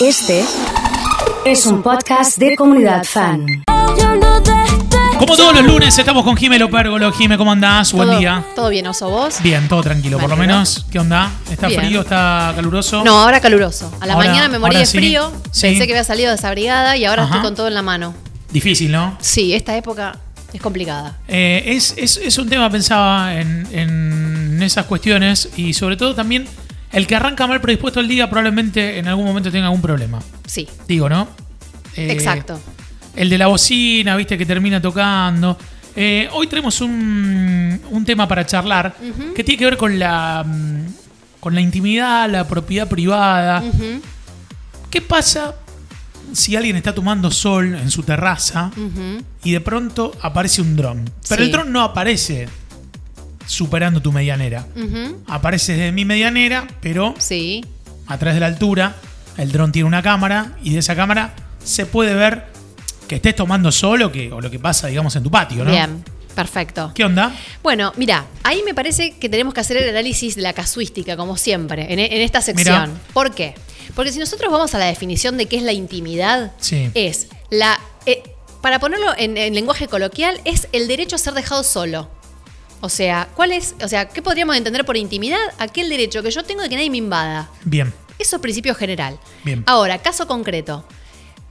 [0.00, 0.44] Este
[1.44, 3.46] es un podcast de comunidad fan.
[5.18, 7.12] Como todos los lunes estamos con Jime Lopérgolo.
[7.12, 7.92] Jime, ¿cómo andás?
[7.92, 8.44] Buen Todo- día.
[8.56, 9.42] ¿Todo bien, oso vos?
[9.42, 10.18] Bien, todo tranquilo.
[10.18, 11.30] Por lo menos, ¿qué onda?
[11.50, 11.80] ¿Está Bien.
[11.82, 12.00] frío?
[12.00, 13.04] ¿Está caluroso?
[13.04, 13.92] No, ahora caluroso.
[14.00, 14.98] A la Ahora- mañana me morí ahora de sí.
[14.98, 15.30] frío.
[15.50, 15.62] Sí.
[15.68, 17.34] Pensé que había salido desabrigada y ahora Ajá.
[17.36, 18.14] estoy con todo en la mano.
[18.50, 19.16] Difícil, ¿no?
[19.20, 20.18] Sí, esta época
[20.52, 21.18] es complicada.
[21.28, 26.46] Eh, es, es- es un tema, pensaba en, en esas cuestiones y sobre todo también
[26.92, 30.20] el que arranca mal predispuesto el día probablemente en algún momento tenga algún problema.
[30.46, 31.28] Sí, Digo, ¿no?
[31.96, 32.60] Eh, exacto.
[33.16, 35.56] El de la bocina, viste, que termina tocando.
[35.96, 38.94] Eh, hoy tenemos un, un tema para charlar
[39.34, 40.84] que tiene que ver con la, mm,
[41.40, 43.62] con la intimidad, la propiedad privada.
[44.88, 45.54] ¿Qué pasa
[46.32, 48.70] si alguien está tomando sol en su terraza
[49.42, 51.10] y de pronto aparece un dron?
[51.28, 51.46] Pero Sí.
[51.46, 52.48] el dron no aparece
[53.46, 54.66] superando tu medianera.
[54.76, 57.64] Ujú, Aparece desde mi medianera, pero Sí,
[58.06, 58.96] a través de la altura,
[59.36, 62.46] el dron tiene una cámara y de esa cámara se puede ver
[63.08, 65.70] que estés tomando sol o, que, o lo que pasa, digamos, en tu patio, ¿no?
[65.70, 66.92] bien, perfecto.
[66.94, 67.34] ¿Qué onda?
[67.62, 71.36] Bueno, mira, ahí me parece que tenemos que hacer el análisis de la casuística, como
[71.36, 72.90] siempre, en, en esta sección.
[72.90, 73.00] Mirá.
[73.12, 73.54] ¿Por qué?
[73.96, 76.90] Porque si nosotros vamos a la definición de qué es la intimidad, Sí.
[76.94, 77.80] es la.
[78.06, 78.22] eh,
[78.62, 82.08] para ponerlo en, en lenguaje coloquial, es el derecho a ser dejado solo.
[82.80, 83.74] O sea, ¿cuál es?
[83.82, 85.38] O sea, ¿qué podríamos entender por intimidad?
[85.58, 87.50] Aquel derecho que yo tengo de que nadie me invada.
[87.64, 89.18] Bien, Eso es principio general.
[89.44, 89.62] Bien.
[89.66, 90.84] Ahora, caso concreto.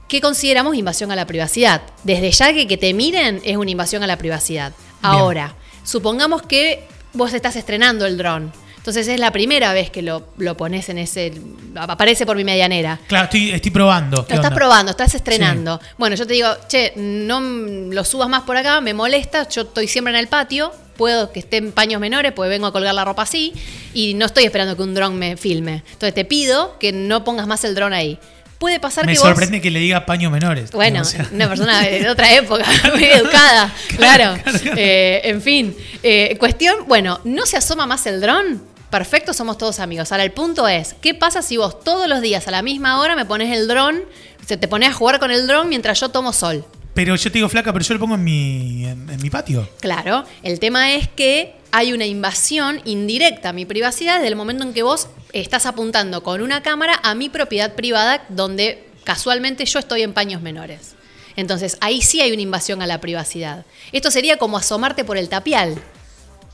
[0.08, 1.82] ¿Qué consideramos invasión a la privacidad?
[2.02, 4.72] Desde ya que que te miren es una invasión a la privacidad.
[5.02, 8.52] Ahora, supongamos que vos estás estrenando el dron.
[8.76, 11.32] Entonces es la primera vez que lo, lo pones en ese...
[11.76, 12.98] aparece por mi medianera.
[13.06, 14.26] claro, estoy, estoy probando.
[14.26, 14.56] ¿Qué Lo estás onda?
[14.56, 15.78] probando, estás estrenando.
[15.98, 19.86] Bueno, yo te digo, che, no lo subas más por acá, me molesta, yo estoy
[19.86, 23.06] siempre en el patio, puedo que esté en paños menores, pues vengo a colgar la
[23.06, 23.54] ropa así,
[23.94, 25.82] y no estoy esperando que un dron me filme.
[25.92, 28.18] Entonces te pido que no pongas más el dron ahí.
[28.58, 29.62] Puede pasar Me que sorprende vos...
[29.62, 30.72] que le diga paños menores.
[30.72, 34.34] Bueno, O sea, una persona de otra época, muy educada, claro.
[34.42, 34.76] Claro, claro.
[34.76, 38.62] Eh, en fin, eh, cuestión, bueno, ¿no se asoma más el dron?
[38.90, 40.12] Perfecto, somos todos amigos.
[40.12, 43.16] Ahora el punto es, ¿qué pasa si vos todos los días a la misma hora
[43.16, 44.02] me pones el dron,
[44.46, 46.62] se te pones a jugar con el dron mientras yo tomo sol?
[46.94, 49.68] Pero yo te digo flaca, pero yo lo pongo en mi, en, en mi patio.
[49.80, 54.64] Claro, el tema es que hay una invasión indirecta a mi privacidad desde el momento
[54.64, 59.78] en que vos estás apuntando con una cámara a mi propiedad privada donde casualmente yo
[59.78, 60.94] estoy en paños menores.
[61.36, 63.64] Entonces, ahí sí hay una invasión a la privacidad.
[63.92, 65.74] Esto sería como asomarte por el tapial.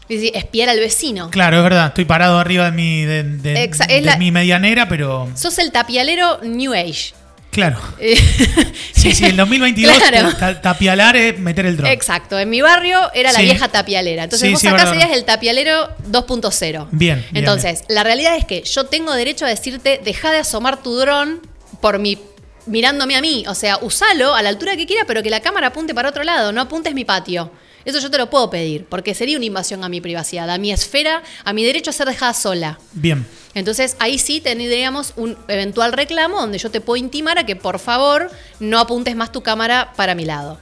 [0.08, 1.30] Es decir, espiar al vecino.
[1.30, 1.86] Claro, es verdad.
[1.88, 3.64] Estoy parado arriba de mi, de, de-
[4.03, 5.28] la- mi medianera, pero.
[5.34, 7.14] Sos el tapialero New Age.
[7.56, 7.78] Claro.
[7.98, 8.16] Eh,
[8.92, 10.32] Sí, sí, el 2022 Claro.
[10.36, 11.90] ta- tapialar es meter el dron.
[11.90, 13.44] Exacto, en mi barrio era la Sí.
[13.46, 14.24] vieja tapialera.
[14.24, 16.88] Entonces Sí, vos acá serías el tapialero 2.0.
[16.90, 20.82] Bien, bien, Entonces, la realidad es que yo tengo derecho a decirte, deja de asomar
[20.82, 21.40] tu dron
[21.80, 22.18] por mi
[22.66, 23.44] mirándome a mí.
[23.48, 26.24] O sea, usalo a la altura que quiera, pero que la cámara apunte para otro
[26.24, 27.50] lado, no apuntes mi patio.
[27.86, 30.72] Eso yo te lo puedo pedir, porque sería una invasión a mi privacidad, a mi
[30.72, 32.78] esfera, a mi derecho a ser dejada sola.
[32.92, 33.24] Bien.
[33.54, 37.78] Entonces ahí sí tendríamos un eventual reclamo donde yo te puedo intimar a que por
[37.78, 38.30] favor
[38.60, 40.58] no apuntes más tu cámara para mi lado.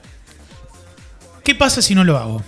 [1.43, 2.43] ¿Qué pasa si no lo hago?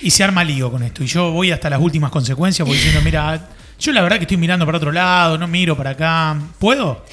[0.00, 1.02] Y se arma lío con esto.
[1.02, 3.48] Y yo voy hasta las últimas consecuencias porque diciendo, mira,
[3.78, 6.36] yo la verdad que estoy mirando para otro lado, no miro para acá.
[6.58, 7.04] ¿Puedo?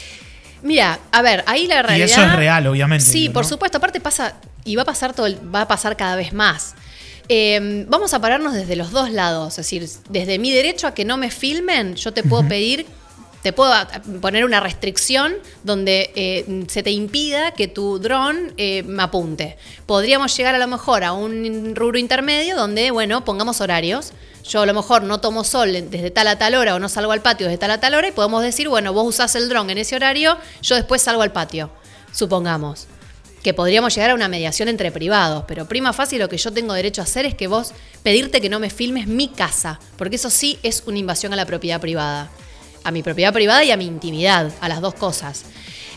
[0.64, 2.08] Mira, a ver, ahí la realidad.
[2.08, 3.78] eso es real, obviamente, Sí, digo, por supuesto.
[3.78, 6.76] Aparte pasa y va a pasar todo, el- va a pasar cada vez más.
[7.30, 11.06] Eh, vamos a pararnos desde los dos lados, es decir, desde mi derecho a que
[11.06, 12.86] no me filmen, yo te puedo pedir,
[13.42, 13.88] te puedo a-
[14.22, 15.34] poner una restricción
[15.64, 19.58] donde eh, se te impida que tu dron eh, me apunte.
[19.86, 24.12] Podríamos llegar a lo mejor a un rubro intermedio donde, bueno, pongamos horarios.
[24.48, 27.12] Yo a lo mejor no tomo sol desde tal a tal hora o no salgo
[27.12, 29.70] al patio desde tal a tal hora y podemos decir, bueno, vos usás el dron
[29.70, 31.70] en ese horario, yo después salgo al patio,
[32.12, 32.88] supongamos
[33.44, 36.74] que podríamos llegar a una mediación entre privados, pero prima fácil lo que yo tengo
[36.74, 40.30] derecho a hacer es que vos pedirte que no me filmes mi casa, porque eso
[40.30, 42.30] sí es una invasión a la propiedad privada,
[42.84, 45.46] a mi propiedad privada y a mi intimidad, a las dos cosas.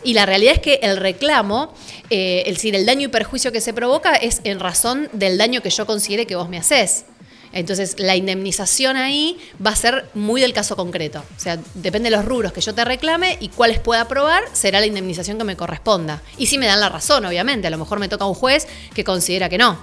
[0.03, 1.73] Y la realidad es que el reclamo,
[2.11, 5.71] eh, decir, el daño y perjuicio que se provoca es en razón del daño que
[5.71, 7.07] yo considere que vos me haces.
[7.55, 11.25] Entonces, la indemnización ahí va a ser muy del caso concreto.
[11.37, 14.81] O sea, depende de los rubros que yo te reclame y cuáles pueda probar, será
[14.81, 16.21] la indemnización que me corresponda.
[16.37, 17.69] Y si me dan la razón, obviamente.
[17.69, 19.79] A lo mejor me toca un juez que considera que no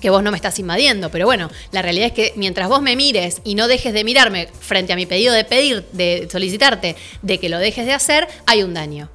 [0.00, 2.94] que vos no me estás invadiendo, pero bueno, la realidad es que mientras vos me
[2.94, 7.38] mires y no dejes de mirarme frente a mi pedido de pedir, de solicitarte, de
[7.38, 9.08] que lo dejes de hacer, hay un daño.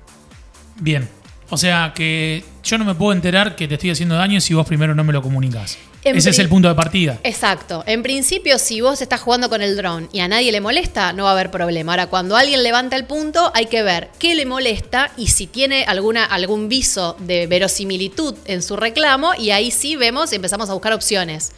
[0.79, 1.07] Bien.
[1.51, 4.65] O sea que yo no me puedo enterar que te estoy haciendo daño si vos
[4.65, 5.77] primero no me lo comunicas.
[6.03, 7.19] En Ese es el punto de partida.
[7.23, 7.83] Exacto.
[7.85, 11.23] En principio, si vos estás jugando con el dron y a nadie le molesta, no
[11.23, 11.91] va a haber problema.
[11.91, 15.83] Ahora, cuando alguien levanta el punto, hay que ver qué le molesta y si tiene
[15.83, 20.73] alguna, algún viso de verosimilitud en su reclamo, y ahí sí vemos y empezamos a
[20.73, 21.51] buscar opciones.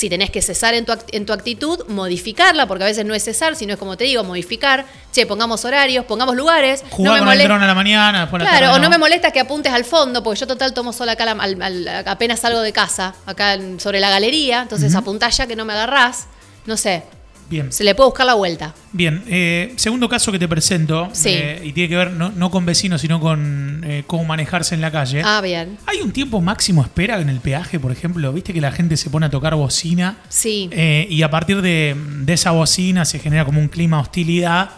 [0.00, 3.12] Si tenés que cesar en tu, act- en tu actitud, modificarla, porque a veces no
[3.12, 4.86] es cesar, sino es como te digo, modificar.
[5.12, 6.82] Che, pongamos horarios, pongamos lugares.
[6.88, 8.96] Jugar con el molesta- dron a la mañana, después la Claro, tarde o no me
[8.96, 12.40] molesta que apuntes al fondo, porque yo total tomo sola acá, la- al- al- apenas
[12.40, 16.28] salgo de casa, acá en- sobre la galería, entonces apuntás ya que no me agarrás.
[16.64, 17.02] No sé,
[17.50, 17.70] Bien.
[17.72, 18.74] se le puede buscar la vuelta.
[18.92, 21.30] Bien, eh, segundo caso que te presento, Sí.
[21.30, 24.80] eh, y tiene que ver no, no con vecinos, sino con eh, cómo manejarse en
[24.80, 25.20] la calle.
[25.24, 25.76] Ah, bien.
[25.86, 28.32] ¿Hay un tiempo máximo espera en el peaje, por ejemplo?
[28.32, 30.18] ¿Viste que la gente se pone a tocar bocina?
[30.28, 30.70] Sí.
[31.08, 34.70] Y a partir de, de esa bocina se genera como un clima de hostilidad,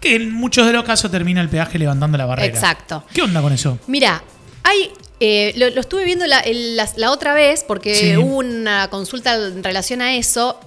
[0.00, 2.48] que en muchos de los casos termina el peaje levantando la barrera.
[2.52, 3.04] Exacto.
[3.14, 3.78] ¿Qué onda con eso?
[3.86, 4.22] Mira,
[4.62, 4.90] hay.
[5.20, 8.16] eh, lo, lo estuve viendo la, la- la otra vez porque Sí.
[8.16, 10.58] hubo una consulta en relación a eso.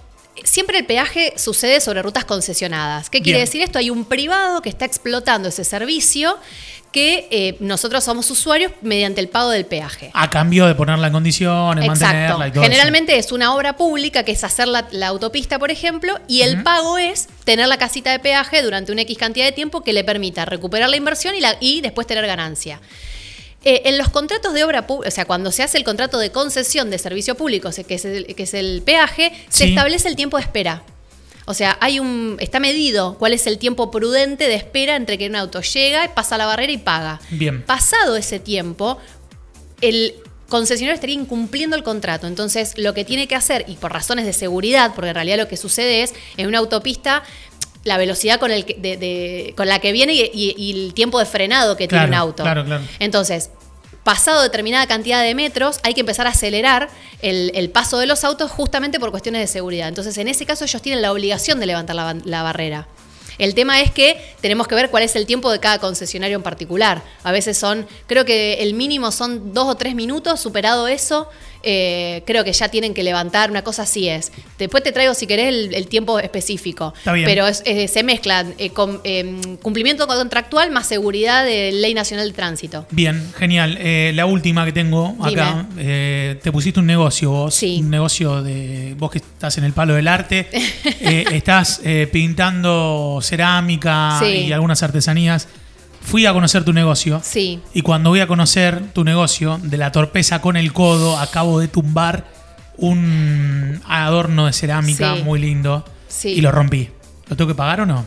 [0.47, 3.09] Siempre el peaje sucede sobre rutas concesionadas.
[3.09, 3.45] ¿Qué quiere Bien.
[3.45, 3.79] decir esto?
[3.79, 6.37] Hay un privado que está explotando ese servicio
[6.93, 10.09] que eh, nosotros somos usuarios mediante el pago del peaje.
[10.13, 14.31] A cambio de ponerla en condiciones, mantenerla y todo Generalmente es una obra pública que
[14.31, 18.19] es hacer la, la autopista, por ejemplo, y el pago es tener la casita de
[18.19, 21.57] peaje durante una X cantidad de tiempo que le permita recuperar la inversión y, la-
[21.59, 22.79] y después tener ganancia.
[23.69, 26.31] Eh, en los contratos de obra pública, o sea, cuando se hace el contrato de
[26.31, 29.69] concesión de servicio público, que es el, que es el peaje, se Sí.
[29.71, 30.83] establece el tiempo de espera.
[31.45, 35.27] O sea, hay un, está medido cuál es el tiempo prudente de espera entre que
[35.27, 37.19] un auto llega, pasa la barrera y paga.
[37.29, 37.61] Bien.
[37.63, 38.99] Pasado ese tiempo,
[39.81, 40.15] el
[40.49, 42.27] concesionario estaría incumpliendo el contrato.
[42.27, 45.47] Entonces, lo que tiene que hacer, y por razones de seguridad, porque en realidad lo
[45.49, 47.23] que sucede es, en una autopista,
[47.83, 50.93] la velocidad con, el que- de- de- con la que viene y, y- y el
[50.93, 52.43] tiempo de frenado que tiene un auto.
[52.43, 52.83] claro, claro.
[52.99, 53.49] Entonces,
[54.07, 56.87] pasado determinada cantidad de metros, hay que empezar a acelerar
[57.21, 59.89] el, paso de los autos justamente por cuestiones de seguridad.
[59.89, 62.87] Entonces, en ese caso, ellos tienen la obligación de levantar la barrera.
[63.37, 66.43] El tema es que tenemos que ver cuál es el tiempo de cada concesionario en
[66.43, 67.03] particular.
[67.23, 71.27] A veces son, creo que el mínimo son dos o tres minutos, superado eso,
[71.69, 74.31] eh, creo que ya tienen que levantar, una cosa así es.
[74.57, 76.93] Después te traigo, si querés, el, el tiempo específico.
[76.97, 77.25] Está bien.
[77.25, 77.61] Pero es-
[77.91, 82.85] se mezclan eh, con, eh, cumplimiento contractual más seguridad de Ley Nacional de Tránsito.
[82.91, 83.77] Bien, genial.
[84.15, 87.79] La última que tengo acá, te pusiste un negocio vos, Sí.
[87.81, 90.47] un negocio de vos que estás en el palo del arte,
[91.01, 91.81] estás
[92.11, 94.25] pintando cerámica Sí.
[94.47, 95.47] y algunas artesanías.
[96.07, 97.59] Fui a conocer tu negocio Sí.
[97.73, 101.67] y cuando voy a conocer tu negocio, de la torpeza con el codo, acabo de
[101.67, 102.25] tumbar
[102.77, 105.23] un adorno de cerámica Sí.
[105.23, 106.29] muy lindo Sí.
[106.29, 106.89] y lo rompí.
[107.27, 108.05] ¿Lo tengo que pagar o no?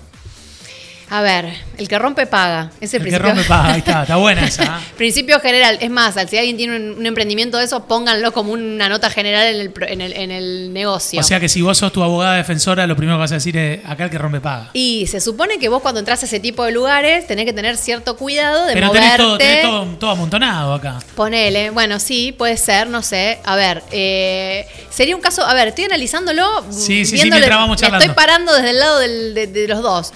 [1.13, 2.71] A ver, el que rompe paga.
[2.81, 3.33] Ese El que principio.
[3.35, 4.77] rompe paga, ahí está, está buena esa.
[4.77, 4.81] ¿ah?
[4.97, 5.77] Principio general.
[5.81, 9.49] Es más, si alguien tiene un, un emprendimiento de eso, pónganlo como una nota general
[9.49, 11.19] en el, en el, en el negocio.
[11.19, 13.57] O sea que si vos sos tu abogada defensora, lo primero que vas a decir
[13.57, 14.71] es acá el que rompe paga.
[14.73, 17.77] y se supone que vos cuando entras a ese tipo de lugares tenés que tener
[17.77, 19.09] cierto cuidado de Pero moverte.
[19.09, 21.01] tenés todo, tenés todo, todo amontonado acá.
[21.17, 23.41] Ponele, bueno, sí, puede ser, no sé.
[23.45, 26.65] A ver, eh, sería un caso, a ver, estoy analizándolo.
[26.71, 28.05] Sí, sí, sí, mientras vamos charlando.
[28.05, 30.13] estoy parando desde el lado del- de, de los dos.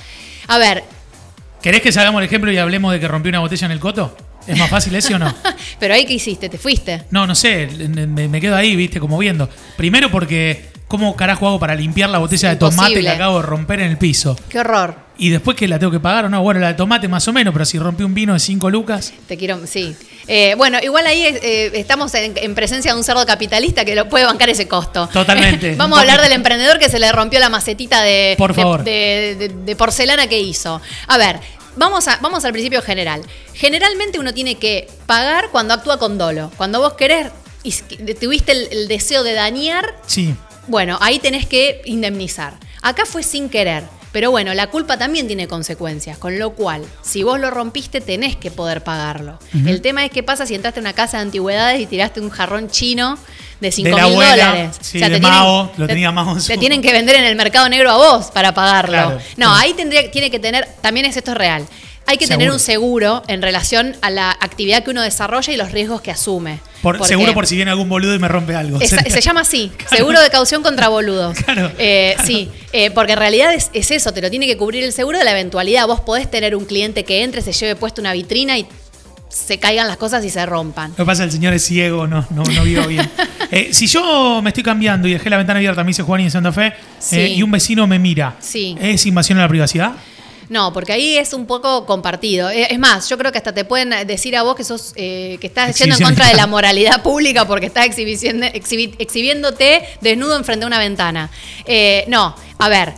[0.49, 0.85] A ver,
[1.64, 4.14] ¿Querés que salgamos el ejemplo y hablemos de que rompió una botella en el coto?
[4.46, 5.35] ¿Es más fácil ese o no?
[5.81, 7.05] pero ahí qué hiciste, te fuiste.
[7.11, 9.49] No, no sé, me, me quedo ahí, viste, como viendo.
[9.75, 13.81] Primero porque, ¿cómo carajo hago para limpiar la botella de tomate que acabo de romper
[13.81, 14.37] en el piso?
[14.50, 14.94] Qué horror.
[15.17, 17.32] Y después que la tengo que pagar o no, bueno, la de tomate más o
[17.32, 19.97] menos, pero si rompí un vino de 5 lucas, Te quiero, sí.
[20.26, 24.09] Eh, bueno, igual ahí eh, estamos en, en presencia de un cerdo capitalista que lo
[24.09, 25.07] puede bancar ese costo.
[25.12, 25.75] Totalmente.
[25.76, 28.85] Vamos a hablar del emprendedor que se le rompió la macetita de, Por de- favor.
[28.85, 30.81] de- de- de porcelana que hizo.
[31.09, 31.40] A ver,
[31.76, 33.23] vamos, a, vamos al principio general.
[33.52, 36.50] Generalmente uno tiene que pagar cuando actúa con dolo.
[36.57, 37.26] Cuando vos querés
[38.21, 40.35] tuviste el, el deseo de dañar, sí.
[40.66, 42.54] bueno, ahí tenés que indemnizar.
[42.83, 43.83] Acá fue sin querer.
[44.14, 48.37] Pero bueno, la culpa también tiene consecuencias, con lo cual, si vos lo rompiste, tenés
[48.37, 49.40] que poder pagarlo.
[49.66, 52.30] El tema es qué pasa si entraste a una casa de antigüedades y tiraste un
[52.30, 53.18] jarrón chino
[53.61, 54.76] de 5 la mil abuela, dólares.
[54.80, 57.97] sí, de Mao, lo tenía Mao Te tienen que vender en el mercado negro a
[57.97, 58.92] vos para pagarlo.
[58.92, 61.66] Claro, no, ahí tendría, tiene que tener, también es esto es real.
[62.06, 65.73] Hay que tener un seguro en relación a la actividad que uno desarrolla y los
[65.73, 66.61] riesgos que asume.
[66.82, 68.78] Por, Porque- seguro por si viene algún boludo y me rompe algo.
[68.84, 71.37] Se llama así, seguro de caución contra boludos.
[71.44, 72.26] Claro, Eh, claro.
[72.26, 75.18] Sí, eh, porque en realidad es, es eso, te lo tiene que cubrir el seguro
[75.18, 75.87] de la eventualidad.
[75.87, 78.66] Vos podés tener un cliente que entre, se lleve puesto una vitrina y
[79.30, 80.90] se caigan las cosas y se rompan.
[80.90, 83.08] Lo que pasa es que el señor es ciego, no, no, no vio bien.
[83.50, 86.25] Eh, si yo me estoy cambiando y dejé la ventana abierta, me dice Juan y
[86.25, 87.20] en Santa Fe, Sí.
[87.37, 88.75] y un vecino me mira, Sí.
[88.80, 89.92] ¿es invasión a la privacidad?
[90.49, 92.51] No, porque ahí es un poco compartido.
[92.51, 95.39] Eh, Es más, yo creo que hasta te pueden decir a vos que sos eh,
[95.41, 100.61] que estás yendo en contra de la moralidad pública porque estás exhibi- exhibiéndote desnudo enfrente
[100.61, 101.31] de una ventana.
[101.65, 102.93] Eh, no, a ver.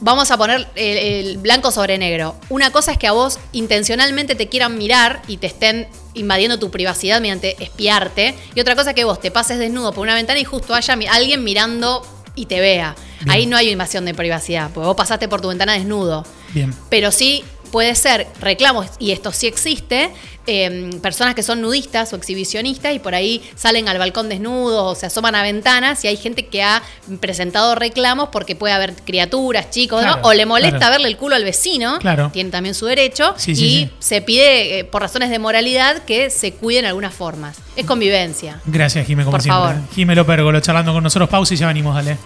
[0.00, 2.36] Vamos a poner el, el blanco sobre negro.
[2.50, 6.70] Una cosa es que a vos intencionalmente te quieran mirar y te estén invadiendo tu
[6.70, 8.36] privacidad mediante espiarte.
[8.54, 10.96] Y otra cosa es que vos te pases desnudo por una ventana y justo haya
[11.10, 12.94] alguien mirando y te vea.
[13.20, 13.30] Bien.
[13.30, 16.24] Ahí no hay invasión de privacidad, porque vos pasaste por tu ventana desnudo.
[16.52, 16.74] Bien.
[16.88, 20.10] Pero sí puede ser reclamos, y esto sí existe,
[20.46, 24.98] eh, personas que son nudistas o exhibicionistas y por ahí salen al balcón desnudos o
[24.98, 26.82] se asoman a ventanas y hay gente que ha
[27.20, 30.16] presentado reclamos porque puede haber criaturas, chicos, ¿no?
[30.22, 30.92] O le molesta claro.
[30.92, 32.30] verle el culo al vecino, Claro.
[32.32, 33.90] tiene también su derecho, Sí, y sí, sí.
[33.98, 37.58] se pide eh, por razones de moralidad que se cuiden algunas formas.
[37.76, 38.62] Es convivencia.
[38.64, 39.62] Gracias, Jime, como Por siempre.
[39.74, 39.82] favor.
[39.94, 41.28] Jime López, charlando con nosotros.
[41.28, 42.16] Pausa y ya venimos, dale.